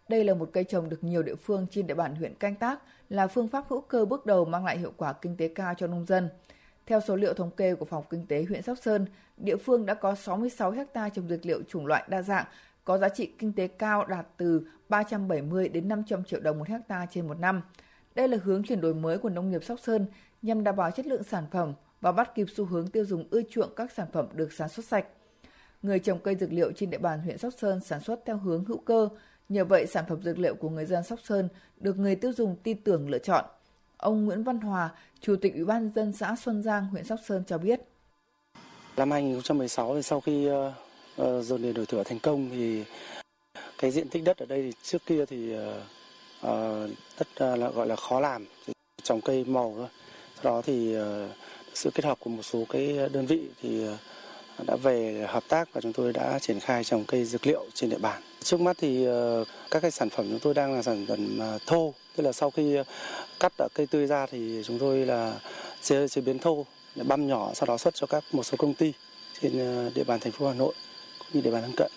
[0.08, 2.82] Đây là một cây trồng được nhiều địa phương trên địa bàn huyện canh tác,
[3.08, 5.86] là phương pháp hữu cơ bước đầu mang lại hiệu quả kinh tế cao cho
[5.86, 6.28] nông dân.
[6.86, 9.94] Theo số liệu thống kê của Phòng Kinh tế huyện Sóc Sơn, địa phương đã
[9.94, 12.44] có 66 ha trồng dược liệu chủng loại đa dạng,
[12.84, 17.06] có giá trị kinh tế cao đạt từ 370 đến 500 triệu đồng một hecta
[17.10, 17.62] trên một năm.
[18.14, 20.06] Đây là hướng chuyển đổi mới của nông nghiệp Sóc Sơn
[20.42, 23.42] nhằm đảm bảo chất lượng sản phẩm và bắt kịp xu hướng tiêu dùng ưa
[23.50, 25.06] chuộng các sản phẩm được sản xuất sạch.
[25.82, 28.64] Người trồng cây dược liệu trên địa bàn huyện Sóc Sơn sản xuất theo hướng
[28.64, 29.08] hữu cơ,
[29.48, 31.48] Nhờ vậy, sản phẩm dược liệu của người dân Sóc Sơn
[31.80, 33.44] được người tiêu dùng tin tưởng lựa chọn.
[33.96, 37.42] Ông Nguyễn Văn Hòa, Chủ tịch Ủy ban dân xã Xuân Giang, huyện Sóc Sơn
[37.46, 37.80] cho biết.
[38.96, 42.84] Năm 2016 thì sau khi uh, dồn điền đổi thửa thành công thì
[43.78, 45.66] cái diện tích đất ở đây thì trước kia thì uh,
[47.18, 48.46] đất uh, là gọi là khó làm,
[49.02, 49.88] trồng cây màu thôi.
[50.34, 51.04] Sau đó thì uh,
[51.74, 55.68] sự kết hợp của một số cái đơn vị thì uh, đã về hợp tác
[55.72, 58.22] và chúng tôi đã triển khai trồng cây dược liệu trên địa bàn.
[58.46, 61.58] Trước mắt thì ờ, các cái sản phẩm chúng tôi đang là sản phẩm ờ,
[61.66, 62.76] thô, tức là sau khi
[63.40, 65.40] cắt cây tươi ra thì chúng tôi là
[65.82, 66.66] chế, chế biến thô,
[67.08, 68.92] băm nhỏ sau đó xuất cho các một số công ty
[69.40, 70.74] trên ờ, địa bàn thành phố Hà Nội
[71.18, 71.90] cũng như địa bàn lân cận.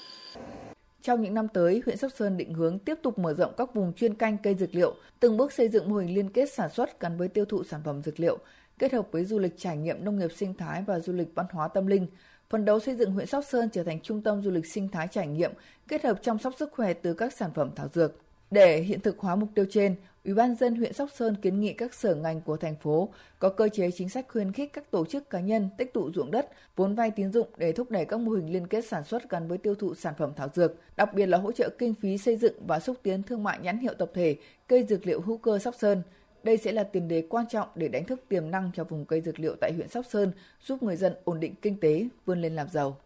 [1.01, 3.93] Trong những năm tới, huyện Sóc Sơn định hướng tiếp tục mở rộng các vùng
[3.93, 6.99] chuyên canh cây dược liệu, từng bước xây dựng mô hình liên kết sản xuất
[6.99, 8.38] gắn với tiêu thụ sản phẩm dược liệu,
[8.79, 11.45] kết hợp với du lịch trải nghiệm nông nghiệp sinh thái và du lịch văn
[11.51, 12.07] hóa tâm linh,
[12.49, 15.07] phấn đấu xây dựng huyện Sóc Sơn trở thành trung tâm du lịch sinh thái
[15.12, 15.51] trải nghiệm
[15.88, 18.12] kết hợp chăm sóc sức khỏe từ các sản phẩm thảo dược.
[18.51, 21.73] Để hiện thực hóa mục tiêu trên, Ủy ban dân huyện Sóc Sơn kiến nghị
[21.73, 23.09] các sở ngành của thành phố
[23.39, 26.31] có cơ chế chính sách khuyến khích các tổ chức cá nhân tích tụ ruộng
[26.31, 29.29] đất, vốn vay tín dụng để thúc đẩy các mô hình liên kết sản xuất
[29.29, 32.17] gắn với tiêu thụ sản phẩm thảo dược, đặc biệt là hỗ trợ kinh phí
[32.17, 34.35] xây dựng và xúc tiến thương mại nhãn hiệu tập thể
[34.67, 36.01] cây dược liệu hữu cơ Sóc Sơn–
[36.43, 39.21] đây sẽ là tiền đề quan trọng để đánh thức tiềm năng cho vùng cây
[39.21, 42.56] dược liệu tại huyện Sóc Sơn, giúp người dân ổn định kinh tế, vươn lên
[42.56, 42.97] làm giàu.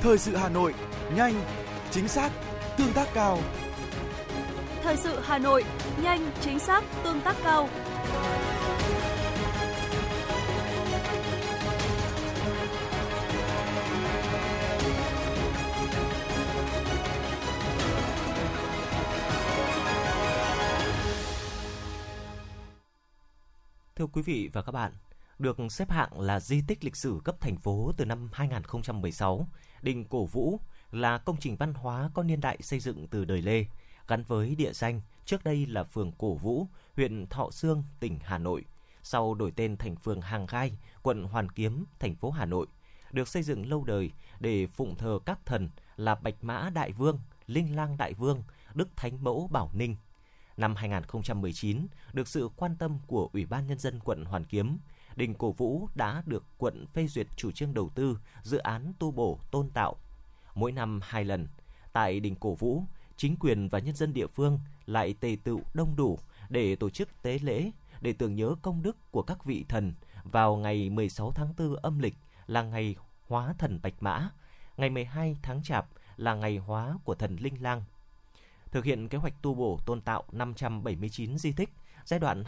[0.00, 0.74] Thời sự Hà Nội,
[1.16, 1.34] nhanh,
[1.90, 2.30] chính xác,
[2.78, 3.38] tương tác cao.
[4.82, 5.64] Thời sự Hà Nội,
[6.02, 7.68] nhanh, chính xác, tương tác cao.
[24.02, 24.92] Thưa quý vị và các bạn,
[25.38, 29.46] được xếp hạng là di tích lịch sử cấp thành phố từ năm 2016,
[29.82, 30.60] Đình Cổ Vũ
[30.90, 33.64] là công trình văn hóa có niên đại xây dựng từ đời Lê,
[34.08, 38.38] gắn với địa danh trước đây là phường Cổ Vũ, huyện Thọ Sương, tỉnh Hà
[38.38, 38.64] Nội,
[39.02, 42.66] sau đổi tên thành phường Hàng Gai, quận Hoàn Kiếm, thành phố Hà Nội,
[43.12, 44.10] được xây dựng lâu đời
[44.40, 48.42] để phụng thờ các thần là Bạch Mã Đại Vương, Linh Lang Đại Vương,
[48.74, 49.96] Đức Thánh Mẫu Bảo Ninh,
[50.56, 54.78] Năm 2019, được sự quan tâm của Ủy ban Nhân dân quận Hoàn Kiếm,
[55.16, 59.10] Đình Cổ Vũ đã được quận phê duyệt chủ trương đầu tư dự án tu
[59.10, 59.96] bổ tôn tạo.
[60.54, 61.46] Mỗi năm hai lần,
[61.92, 62.84] tại Đình Cổ Vũ,
[63.16, 67.22] chính quyền và nhân dân địa phương lại tề tựu đông đủ để tổ chức
[67.22, 69.92] tế lễ để tưởng nhớ công đức của các vị thần
[70.24, 72.14] vào ngày 16 tháng 4 âm lịch
[72.46, 72.96] là ngày
[73.28, 74.28] hóa thần Bạch Mã,
[74.76, 75.86] ngày 12 tháng Chạp
[76.16, 77.82] là ngày hóa của thần Linh Lang
[78.72, 81.70] thực hiện kế hoạch tu bổ tôn tạo 579 di tích
[82.04, 82.44] giai đoạn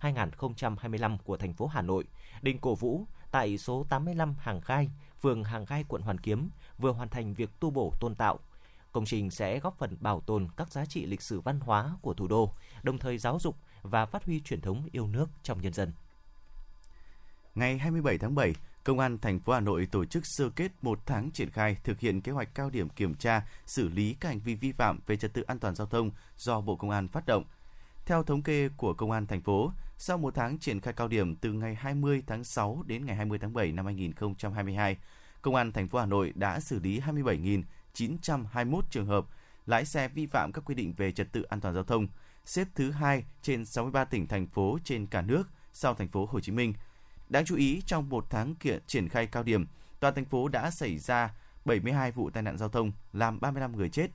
[0.00, 2.04] 2021-2025 của thành phố Hà Nội,
[2.42, 4.90] Đình Cổ Vũ tại số 85 Hàng Gai,
[5.22, 8.38] phường Hàng Gai, quận Hoàn Kiếm vừa hoàn thành việc tu bổ tôn tạo.
[8.92, 12.14] Công trình sẽ góp phần bảo tồn các giá trị lịch sử văn hóa của
[12.14, 15.72] thủ đô, đồng thời giáo dục và phát huy truyền thống yêu nước trong nhân
[15.72, 15.92] dân.
[17.54, 18.54] Ngày 27 tháng 7,
[18.86, 22.00] Công an thành phố Hà Nội tổ chức sơ kết một tháng triển khai thực
[22.00, 25.16] hiện kế hoạch cao điểm kiểm tra, xử lý các hành vi vi phạm về
[25.16, 27.44] trật tự an toàn giao thông do Bộ Công an phát động.
[28.04, 31.36] Theo thống kê của Công an thành phố, sau một tháng triển khai cao điểm
[31.36, 34.96] từ ngày 20 tháng 6 đến ngày 20 tháng 7 năm 2022,
[35.42, 39.26] Công an thành phố Hà Nội đã xử lý 27.921 trường hợp
[39.66, 42.08] lái xe vi phạm các quy định về trật tự an toàn giao thông,
[42.44, 46.40] xếp thứ hai trên 63 tỉnh thành phố trên cả nước sau thành phố Hồ
[46.40, 46.72] Chí Minh.
[47.28, 49.66] Đáng chú ý, trong một tháng kiện triển khai cao điểm,
[50.00, 51.34] toàn thành phố đã xảy ra
[51.64, 54.10] 72 vụ tai nạn giao thông, làm 35 người chết,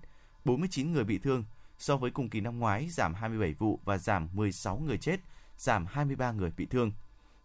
[0.45, 1.43] 49 người bị thương,
[1.77, 5.19] so với cùng kỳ năm ngoái giảm 27 vụ và giảm 16 người chết,
[5.57, 6.91] giảm 23 người bị thương.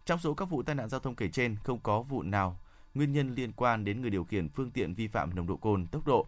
[0.05, 2.59] Trong số các vụ tai nạn giao thông kể trên, không có vụ nào
[2.93, 5.87] nguyên nhân liên quan đến người điều khiển phương tiện vi phạm nồng độ cồn,
[5.87, 6.27] tốc độ,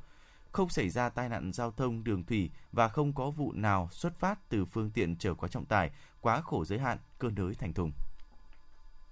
[0.52, 4.20] không xảy ra tai nạn giao thông đường thủy và không có vụ nào xuất
[4.20, 7.74] phát từ phương tiện chở quá trọng tải, quá khổ giới hạn, cơi nới thành
[7.74, 7.92] thùng.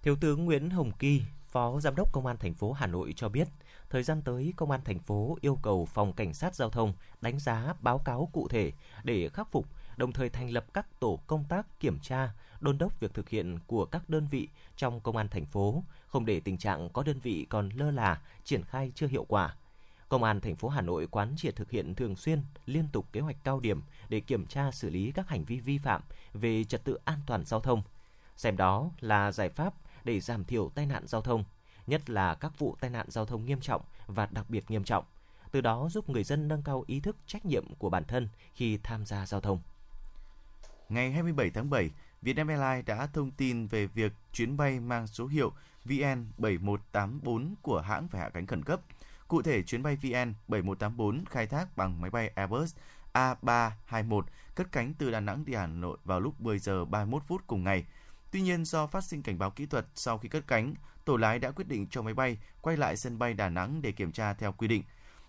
[0.08, 3.30] Thiếu tướng Nguyễn Hồng Kỳ, Phó Giám đốc Công an thành phố Hà Nội cho
[3.30, 3.48] biết,
[3.90, 7.40] thời gian tới Công an thành phố yêu cầu Phòng Cảnh sát Giao thông đánh
[7.40, 8.72] giá báo cáo cụ thể
[9.04, 9.66] để khắc phục,
[9.98, 13.60] đồng thời thành lập các tổ công tác kiểm tra, đôn đốc việc thực hiện
[13.68, 17.20] của các đơn vị trong Công an thành phố, không để tình trạng có đơn
[17.20, 19.56] vị còn lơ là, triển khai chưa hiệu quả.
[20.10, 23.20] Công an thành phố Hà Nội quán triệt thực hiện thường xuyên, liên tục kế
[23.20, 26.02] hoạch cao điểm để kiểm tra xử lý các hành vi vi phạm
[26.34, 27.82] về trật tự an toàn giao thông.
[28.36, 29.74] Xem đó là giải pháp
[30.08, 31.44] để giảm thiểu tai nạn giao thông,
[31.88, 35.06] nhất là các vụ tai nạn giao thông nghiêm trọng và đặc biệt nghiêm trọng.
[35.52, 38.80] Từ đó giúp người dân nâng cao ý thức trách nhiệm của bản thân khi
[38.84, 39.60] tham gia giao thông.
[40.90, 41.90] Ngày 27 tháng 7,
[42.22, 45.52] Vietnam Airlines đã thông tin về việc chuyến bay mang số hiệu
[45.86, 48.82] VN7184 của hãng phải hạ cánh khẩn cấp.
[49.28, 52.76] Cụ thể, chuyến bay VN7184 khai thác bằng máy bay Airbus
[53.14, 54.22] A321
[54.56, 57.64] cất cánh từ Đà Nẵng đi Hà Nội vào lúc 10 giờ 31 phút cùng
[57.64, 57.86] ngày.
[58.32, 61.40] Tuy nhiên, do phát sinh cảnh báo kỹ thuật sau khi cất cánh, tổ lái
[61.40, 64.34] đã quyết định cho máy bay quay lại sân bay Đà Nẵng để kiểm tra
[64.34, 64.84] theo quy định.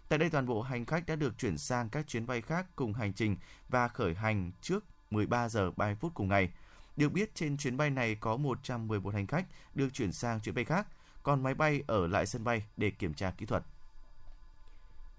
[0.09, 2.93] Tại đây toàn bộ hành khách đã được chuyển sang các chuyến bay khác cùng
[2.93, 3.37] hành trình
[3.69, 6.51] và khởi hành trước 13 giờ 30 phút cùng ngày.
[6.97, 10.65] Được biết trên chuyến bay này có 111 hành khách được chuyển sang chuyến bay
[10.65, 10.87] khác,
[11.23, 13.63] còn máy bay ở lại sân bay để kiểm tra kỹ thuật.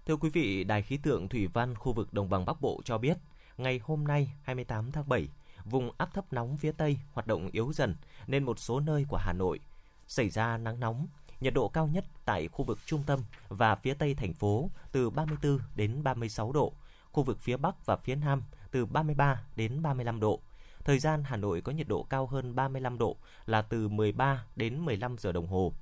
[0.06, 2.98] Thưa quý vị, Đài khí tượng Thủy văn khu vực Đồng bằng Bắc Bộ cho
[2.98, 3.18] biết,
[3.56, 5.28] ngày hôm nay 28 tháng 7,
[5.64, 7.94] vùng áp thấp nóng phía Tây hoạt động yếu dần
[8.26, 9.60] nên một số nơi của Hà Nội
[10.06, 11.06] xảy ra nắng nóng.
[11.40, 15.10] Nhiệt độ cao nhất tại khu vực trung tâm và phía Tây thành phố từ
[15.10, 16.72] 34 đến 36 độ,
[17.12, 20.40] khu vực phía Bắc và phía Nam từ 33 đến 35 độ.
[20.84, 24.84] Thời gian Hà Nội có nhiệt độ cao hơn 35 độ là từ 13 đến
[24.84, 25.72] 15 giờ đồng hồ.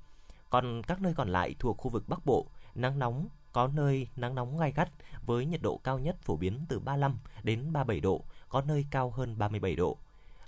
[0.49, 4.35] Còn các nơi còn lại thuộc khu vực Bắc Bộ, nắng nóng có nơi nắng
[4.35, 4.89] nóng gai gắt
[5.25, 9.09] với nhiệt độ cao nhất phổ biến từ 35 đến 37 độ, có nơi cao
[9.09, 9.97] hơn 37 độ.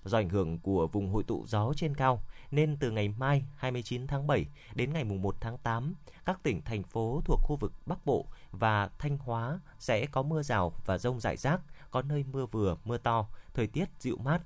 [0.04, 4.08] Do ảnh hưởng của vùng hội tụ gió trên cao nên từ ngày mai 29
[4.08, 5.94] tháng 7 đến ngày 1 tháng 8,
[6.26, 10.44] các tỉnh thành phố thuộc khu vực Bắc Bộ và Thanh Hóa sẽ có mưa
[10.44, 11.62] rào và rông rải rác,
[11.92, 14.42] có nơi mưa vừa, mưa to, thời tiết dịu mát.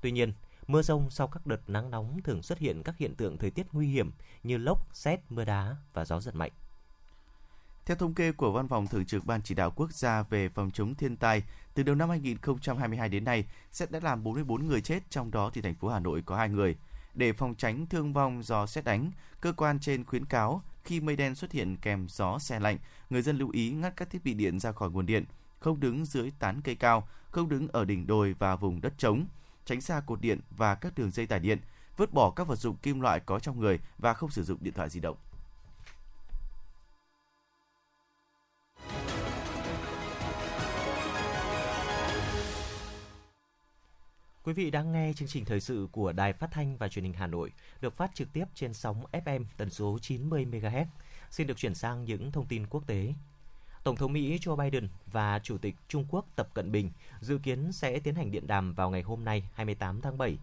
[0.00, 0.32] Tuy nhiên,
[0.66, 3.66] mưa rông sau các đợt nắng nóng thường xuất hiện các hiện tượng thời tiết
[3.72, 4.10] nguy hiểm
[4.42, 6.52] như lốc, xét, mưa đá và gió giật mạnh.
[7.86, 10.70] Theo thống kê của Văn phòng Thường trực Ban Chỉ đạo Quốc gia về phòng
[10.70, 11.42] chống thiên tai,
[11.74, 15.60] từ đầu năm 2022 đến nay, xét đã làm 44 người chết, trong đó thì
[15.60, 16.76] thành phố Hà Nội có 2 người.
[17.14, 21.16] Để phòng tránh thương vong do xét đánh, cơ quan trên khuyến cáo khi mây
[21.16, 22.78] đen xuất hiện kèm gió xe lạnh,
[23.10, 25.24] người dân lưu ý ngắt các thiết bị điện ra khỏi nguồn điện,
[25.58, 29.26] không đứng dưới tán cây cao, không đứng ở đỉnh đồi và vùng đất trống,
[29.64, 31.58] tránh xa cột điện và các đường dây tải điện,
[31.96, 34.74] vứt bỏ các vật dụng kim loại có trong người và không sử dụng điện
[34.74, 35.16] thoại di động.
[44.44, 47.12] Quý vị đang nghe chương trình thời sự của Đài Phát thanh và Truyền hình
[47.12, 50.86] Hà Nội, được phát trực tiếp trên sóng FM tần số 90 MHz.
[51.30, 53.14] Xin được chuyển sang những thông tin quốc tế.
[53.84, 57.72] Tổng thống Mỹ Joe Biden và Chủ tịch Trung Quốc Tập Cận Bình dự kiến
[57.72, 60.38] sẽ tiến hành điện đàm vào ngày hôm nay 28 tháng 7.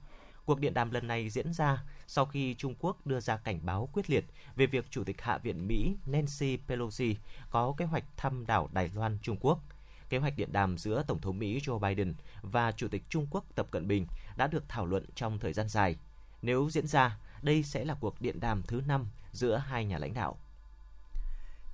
[0.45, 3.89] Cuộc điện đàm lần này diễn ra sau khi Trung Quốc đưa ra cảnh báo
[3.93, 7.15] quyết liệt về việc Chủ tịch Hạ viện Mỹ Nancy Pelosi
[7.49, 9.59] có kế hoạch thăm đảo Đài Loan Trung Quốc–
[10.09, 13.45] kế hoạch điện đàm giữa Tổng thống Mỹ Joe Biden và Chủ tịch Trung Quốc
[13.55, 15.95] Tập Cận Bình đã được thảo luận trong thời gian dài.
[16.41, 20.13] Nếu diễn ra, đây sẽ là cuộc điện đàm thứ 5 giữa hai nhà lãnh
[20.13, 20.37] đạo.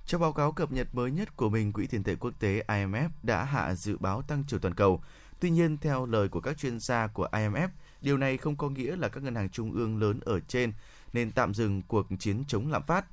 [0.06, 3.08] Trong báo cáo cập nhật mới nhất của mình, Quỹ tiền tệ quốc tế IMF
[3.22, 5.02] đã hạ dự báo tăng trưởng toàn cầu.
[5.40, 7.68] Tuy nhiên, theo lời của các chuyên gia của IMF,
[8.00, 10.72] điều này không có nghĩa là các ngân hàng trung ương lớn ở trên
[11.12, 13.06] nên tạm dừng cuộc chiến chống lạm phát.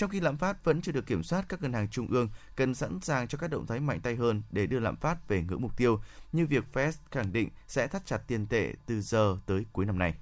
[0.00, 2.74] Trong khi lạm phát vẫn chưa được kiểm soát, các ngân hàng trung ương cần
[2.74, 5.62] sẵn sàng cho các động thái mạnh tay hơn để đưa lạm phát về ngưỡng
[5.62, 6.00] mục tiêu,
[6.32, 9.98] như việc Fed khẳng định sẽ thắt chặt tiền tệ từ giờ tới cuối năm
[9.98, 10.14] nay.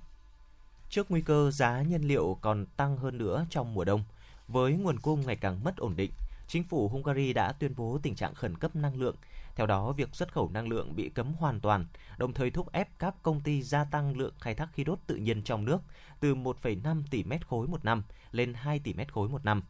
[0.90, 4.04] Trước nguy cơ giá nhiên liệu còn tăng hơn nữa trong mùa đông,
[4.48, 6.10] với nguồn cung ngày càng mất ổn định,
[6.48, 9.16] chính phủ Hungary đã tuyên bố tình trạng khẩn cấp năng lượng.
[9.56, 11.86] Theo đó, việc xuất khẩu năng lượng bị cấm hoàn toàn,
[12.18, 15.16] đồng thời thúc ép các công ty gia tăng lượng khai thác khí đốt tự
[15.16, 15.78] nhiên trong nước
[16.20, 19.62] từ 1,5 tỷ mét khối một năm lên 2 tỷ mét khối một năm.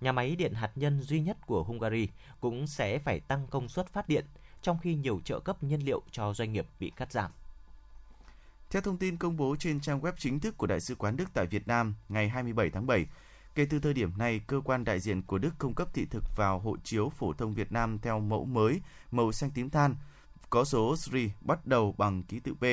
[0.00, 2.08] Nhà máy điện hạt nhân duy nhất của Hungary
[2.40, 4.24] cũng sẽ phải tăng công suất phát điện,
[4.62, 7.30] trong khi nhiều trợ cấp nhiên liệu cho doanh nghiệp bị cắt giảm.
[8.70, 11.24] Theo thông tin công bố trên trang web chính thức của Đại sứ quán Đức
[11.34, 13.06] tại Việt Nam ngày 27 tháng 7,
[13.54, 16.24] kể từ thời điểm này, cơ quan đại diện của Đức cung cấp thị thực
[16.36, 19.96] vào hộ chiếu phổ thông Việt Nam theo mẫu mới màu xanh tím than,
[20.50, 22.64] có số SRI bắt đầu bằng ký tự P.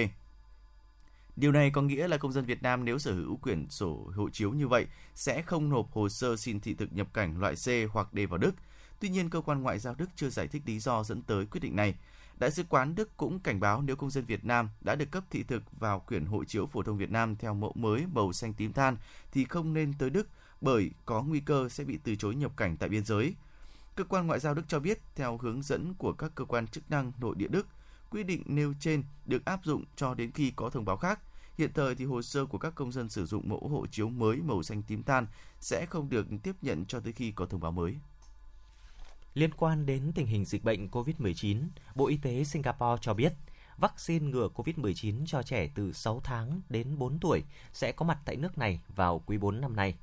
[1.36, 4.30] Điều này có nghĩa là công dân Việt Nam nếu sở hữu quyển sổ hộ
[4.30, 4.86] chiếu như vậy
[5.16, 8.38] sẽ không nộp hồ sơ xin thị thực nhập cảnh loại C hoặc D vào
[8.38, 8.56] Đức.
[9.00, 11.60] Tuy nhiên, cơ quan ngoại giao Đức chưa giải thích lý do dẫn tới quyết
[11.60, 11.96] định này.
[12.40, 15.24] Đại sứ quán Đức cũng cảnh báo nếu công dân Việt Nam đã được cấp
[15.30, 18.54] thị thực vào quyển hộ chiếu phổ thông Việt Nam theo mẫu mới màu xanh
[18.54, 18.98] tím than
[19.32, 20.28] thì không nên tới Đức
[20.62, 23.36] bởi có nguy cơ sẽ bị từ chối nhập cảnh tại biên giới.
[23.96, 26.92] Cơ quan ngoại giao Đức cho biết theo hướng dẫn của các cơ quan chức
[26.92, 27.68] năng nội địa Đức,
[28.10, 31.20] quy định nêu trên được áp dụng cho đến khi có thông báo khác.
[31.58, 34.38] Hiện thời thì hồ sơ của các công dân sử dụng mẫu hộ chiếu mới
[34.38, 35.28] màu xanh tím than
[35.60, 37.96] sẽ không được tiếp nhận cho tới khi có thông báo mới.
[39.38, 43.34] Liên quan đến tình hình dịch bệnh COVID-19, Bộ Y tế Singapore cho biết,
[43.78, 48.36] vaccine ngừa COVID-19 cho trẻ từ 6 tháng đến 4 tuổi sẽ có mặt tại
[48.36, 49.96] nước này vào quý 4 năm nay.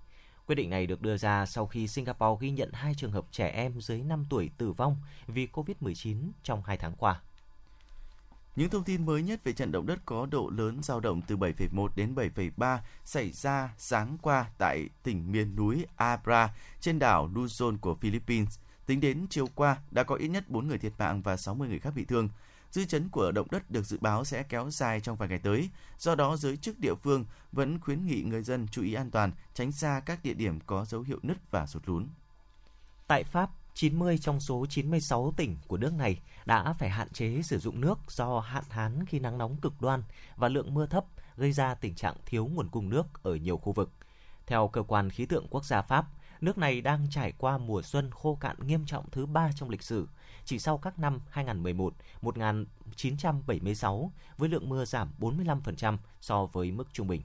[0.47, 3.49] Quyết định này được đưa ra sau khi Singapore ghi nhận hai trường hợp trẻ
[3.49, 7.21] em dưới 5 tuổi tử vong vì COVID-19 trong 2 tháng qua.
[8.57, 11.37] Những thông tin mới nhất về trận động đất có độ lớn dao động từ
[11.37, 17.79] 7,1 đến 7,3 xảy ra sáng qua tại tỉnh miền núi Abra trên đảo Luzon
[17.79, 18.59] của Philippines.
[18.87, 21.79] Tính đến chiều qua, đã có ít nhất 4 người thiệt mạng và 60 người
[21.79, 22.29] khác bị thương.
[22.71, 25.71] Dư chấn của động đất được dự báo sẽ kéo dài trong vài ngày tới.
[25.99, 29.33] Do đó, giới chức địa phương vẫn khuyến nghị người dân chú ý an toàn,
[29.55, 32.09] tránh xa các địa điểm có dấu hiệu nứt và sụt lún.
[33.07, 37.59] Tại Pháp, 90 trong số 96 tỉnh của nước này đã phải hạn chế sử
[37.59, 40.03] dụng nước do hạn hán khi nắng nóng cực đoan
[40.37, 41.05] và lượng mưa thấp
[41.37, 43.91] gây ra tình trạng thiếu nguồn cung nước ở nhiều khu vực.
[44.47, 46.07] Theo cơ quan khí tượng quốc gia Pháp,
[46.41, 49.83] nước này đang trải qua mùa xuân khô cạn nghiêm trọng thứ ba trong lịch
[49.83, 50.09] sử,
[50.45, 57.09] chỉ sau các năm 2011, 1976 với lượng mưa giảm 45% so với mức trung
[57.09, 57.23] bình.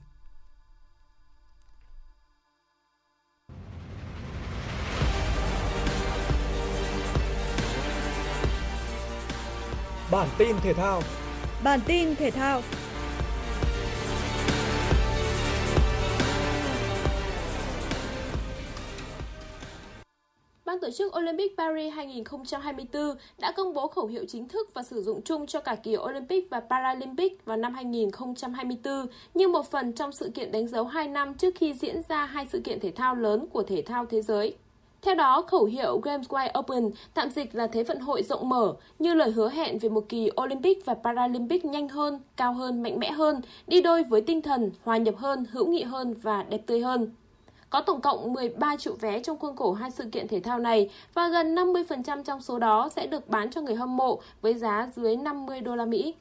[10.10, 11.02] Bản tin thể thao.
[11.62, 12.62] Bản tin thể thao
[20.70, 25.02] Ban tổ chức Olympic Paris 2024 đã công bố khẩu hiệu chính thức và sử
[25.02, 30.12] dụng chung cho cả kỳ Olympic và Paralympic vào năm 2024 như một phần trong
[30.12, 33.14] sự kiện đánh dấu 2 năm trước khi diễn ra hai sự kiện thể thao
[33.14, 34.54] lớn của thể thao thế giới.
[35.02, 38.74] Theo đó, khẩu hiệu Games Wide Open tạm dịch là thế vận hội rộng mở
[38.98, 42.98] như lời hứa hẹn về một kỳ Olympic và Paralympic nhanh hơn, cao hơn, mạnh
[42.98, 46.60] mẽ hơn, đi đôi với tinh thần hòa nhập hơn, hữu nghị hơn và đẹp
[46.66, 47.10] tươi hơn.
[47.70, 50.90] Có tổng cộng 13 triệu vé trong khuôn khổ hai sự kiện thể thao này
[51.14, 54.88] và gần 50% trong số đó sẽ được bán cho người hâm mộ với giá
[54.96, 56.14] dưới 50 đô la Mỹ.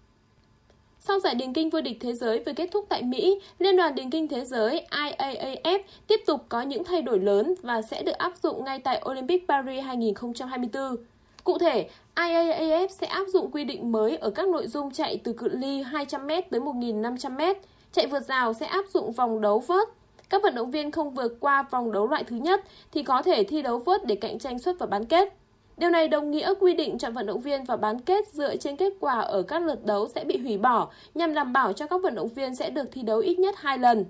[1.00, 3.96] Sau giải điền kinh vô địch thế giới vừa kết thúc tại Mỹ, Liên đoàn
[3.96, 8.12] điền kinh thế giới IAAF tiếp tục có những thay đổi lớn và sẽ được
[8.18, 10.96] áp dụng ngay tại Olympic Paris 2024.
[11.44, 15.34] Cụ thể, IAAF sẽ áp dụng quy định mới ở các nội dung chạy từ
[15.34, 17.56] cự ly 200m tới 1.500m.
[17.92, 19.90] Chạy vượt rào sẽ áp dụng vòng đấu vớt.
[20.30, 22.62] Các vận động viên không vượt qua vòng đấu loại thứ nhất
[22.92, 25.34] thì có thể thi đấu vớt để cạnh tranh suất vào bán kết.
[25.78, 28.76] Điều này đồng nghĩa quy định chọn vận động viên vào bán kết dựa trên
[28.76, 32.02] kết quả ở các lượt đấu sẽ bị hủy bỏ nhằm đảm bảo cho các
[32.02, 34.06] vận động viên sẽ được thi đấu ít nhất 2 lần.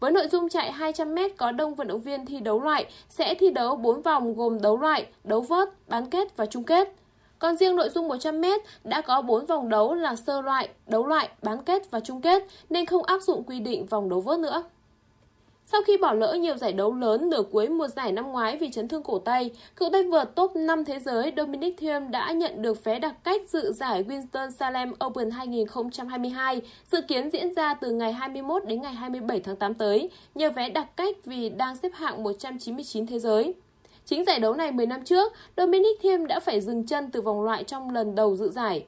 [0.00, 3.50] Với nội dung chạy 200m có đông vận động viên thi đấu loại sẽ thi
[3.50, 6.92] đấu 4 vòng gồm đấu loại, đấu vớt, bán kết và chung kết.
[7.38, 11.28] Còn riêng nội dung 100m đã có 4 vòng đấu là sơ loại, đấu loại,
[11.42, 14.64] bán kết và chung kết nên không áp dụng quy định vòng đấu vớt nữa.
[15.72, 18.70] Sau khi bỏ lỡ nhiều giải đấu lớn nửa cuối mùa giải năm ngoái vì
[18.70, 22.62] chấn thương cổ tay, cựu tay vợt top 5 thế giới Dominic Thiem đã nhận
[22.62, 26.60] được vé đặc cách dự giải Winston-Salem Open 2022,
[26.92, 30.68] dự kiến diễn ra từ ngày 21 đến ngày 27 tháng 8 tới, nhờ vé
[30.68, 33.54] đặc cách vì đang xếp hạng 199 thế giới.
[34.04, 37.42] Chính giải đấu này 10 năm trước, Dominic Thiem đã phải dừng chân từ vòng
[37.42, 38.84] loại trong lần đầu dự giải.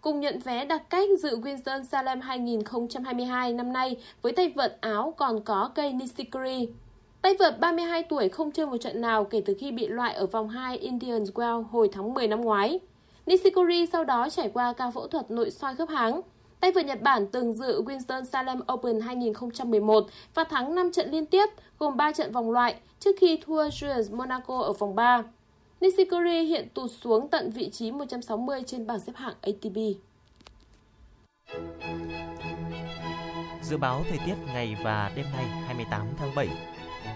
[0.00, 5.14] Cùng nhận vé đặc cách dự Winston Salem 2022 năm nay với tay vợt Áo
[5.16, 6.68] còn có cây Nishikori.
[7.22, 10.26] Tay vợt 32 tuổi không chơi một trận nào kể từ khi bị loại ở
[10.26, 12.80] vòng 2 Indian Wells hồi tháng 10 năm ngoái.
[13.26, 16.20] Nishikori sau đó trải qua ca phẫu thuật nội soi khớp háng.
[16.60, 21.26] Tay vợt Nhật Bản từng dự Winston Salem Open 2011 và thắng 5 trận liên
[21.26, 21.46] tiếp,
[21.78, 25.22] gồm 3 trận vòng loại, trước khi thua Jules Monaco ở vòng 3.
[25.80, 29.76] Nishikori hiện tụt xuống tận vị trí 160 trên bảng xếp hạng ATP.
[33.62, 36.48] Dự báo thời tiết ngày và đêm nay 28 tháng 7.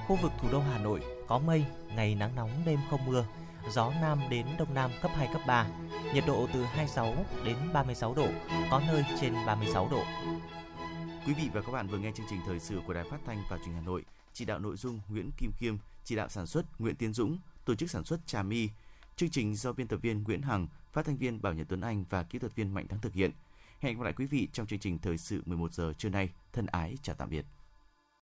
[0.08, 1.64] Khu vực thủ đô Hà Nội có mây,
[1.96, 3.24] ngày nắng nóng đêm không mưa,
[3.70, 5.66] gió nam đến đông nam cấp 2 cấp 3,
[6.14, 8.28] nhiệt độ từ 26 đến 36 độ,
[8.70, 10.02] có nơi trên 36 độ.
[11.26, 13.42] Quý vị và các bạn vừa nghe chương trình thời sự của Đài Phát thanh
[13.50, 16.46] và Truyền hình Hà Nội, chỉ đạo nội dung Nguyễn Kim Khiêm, chỉ đạo sản
[16.46, 18.68] xuất Nguyễn Tiến Dũng, tổ chức sản xuất Trà My.
[19.16, 22.04] Chương trình do biên tập viên Nguyễn Hằng, phát thanh viên Bảo Nhật Tuấn Anh
[22.10, 23.30] và kỹ thuật viên Mạnh Thắng thực hiện.
[23.80, 26.30] Hẹn gặp lại quý vị trong chương trình thời sự 11 giờ trưa nay.
[26.52, 27.44] Thân ái chào tạm biệt.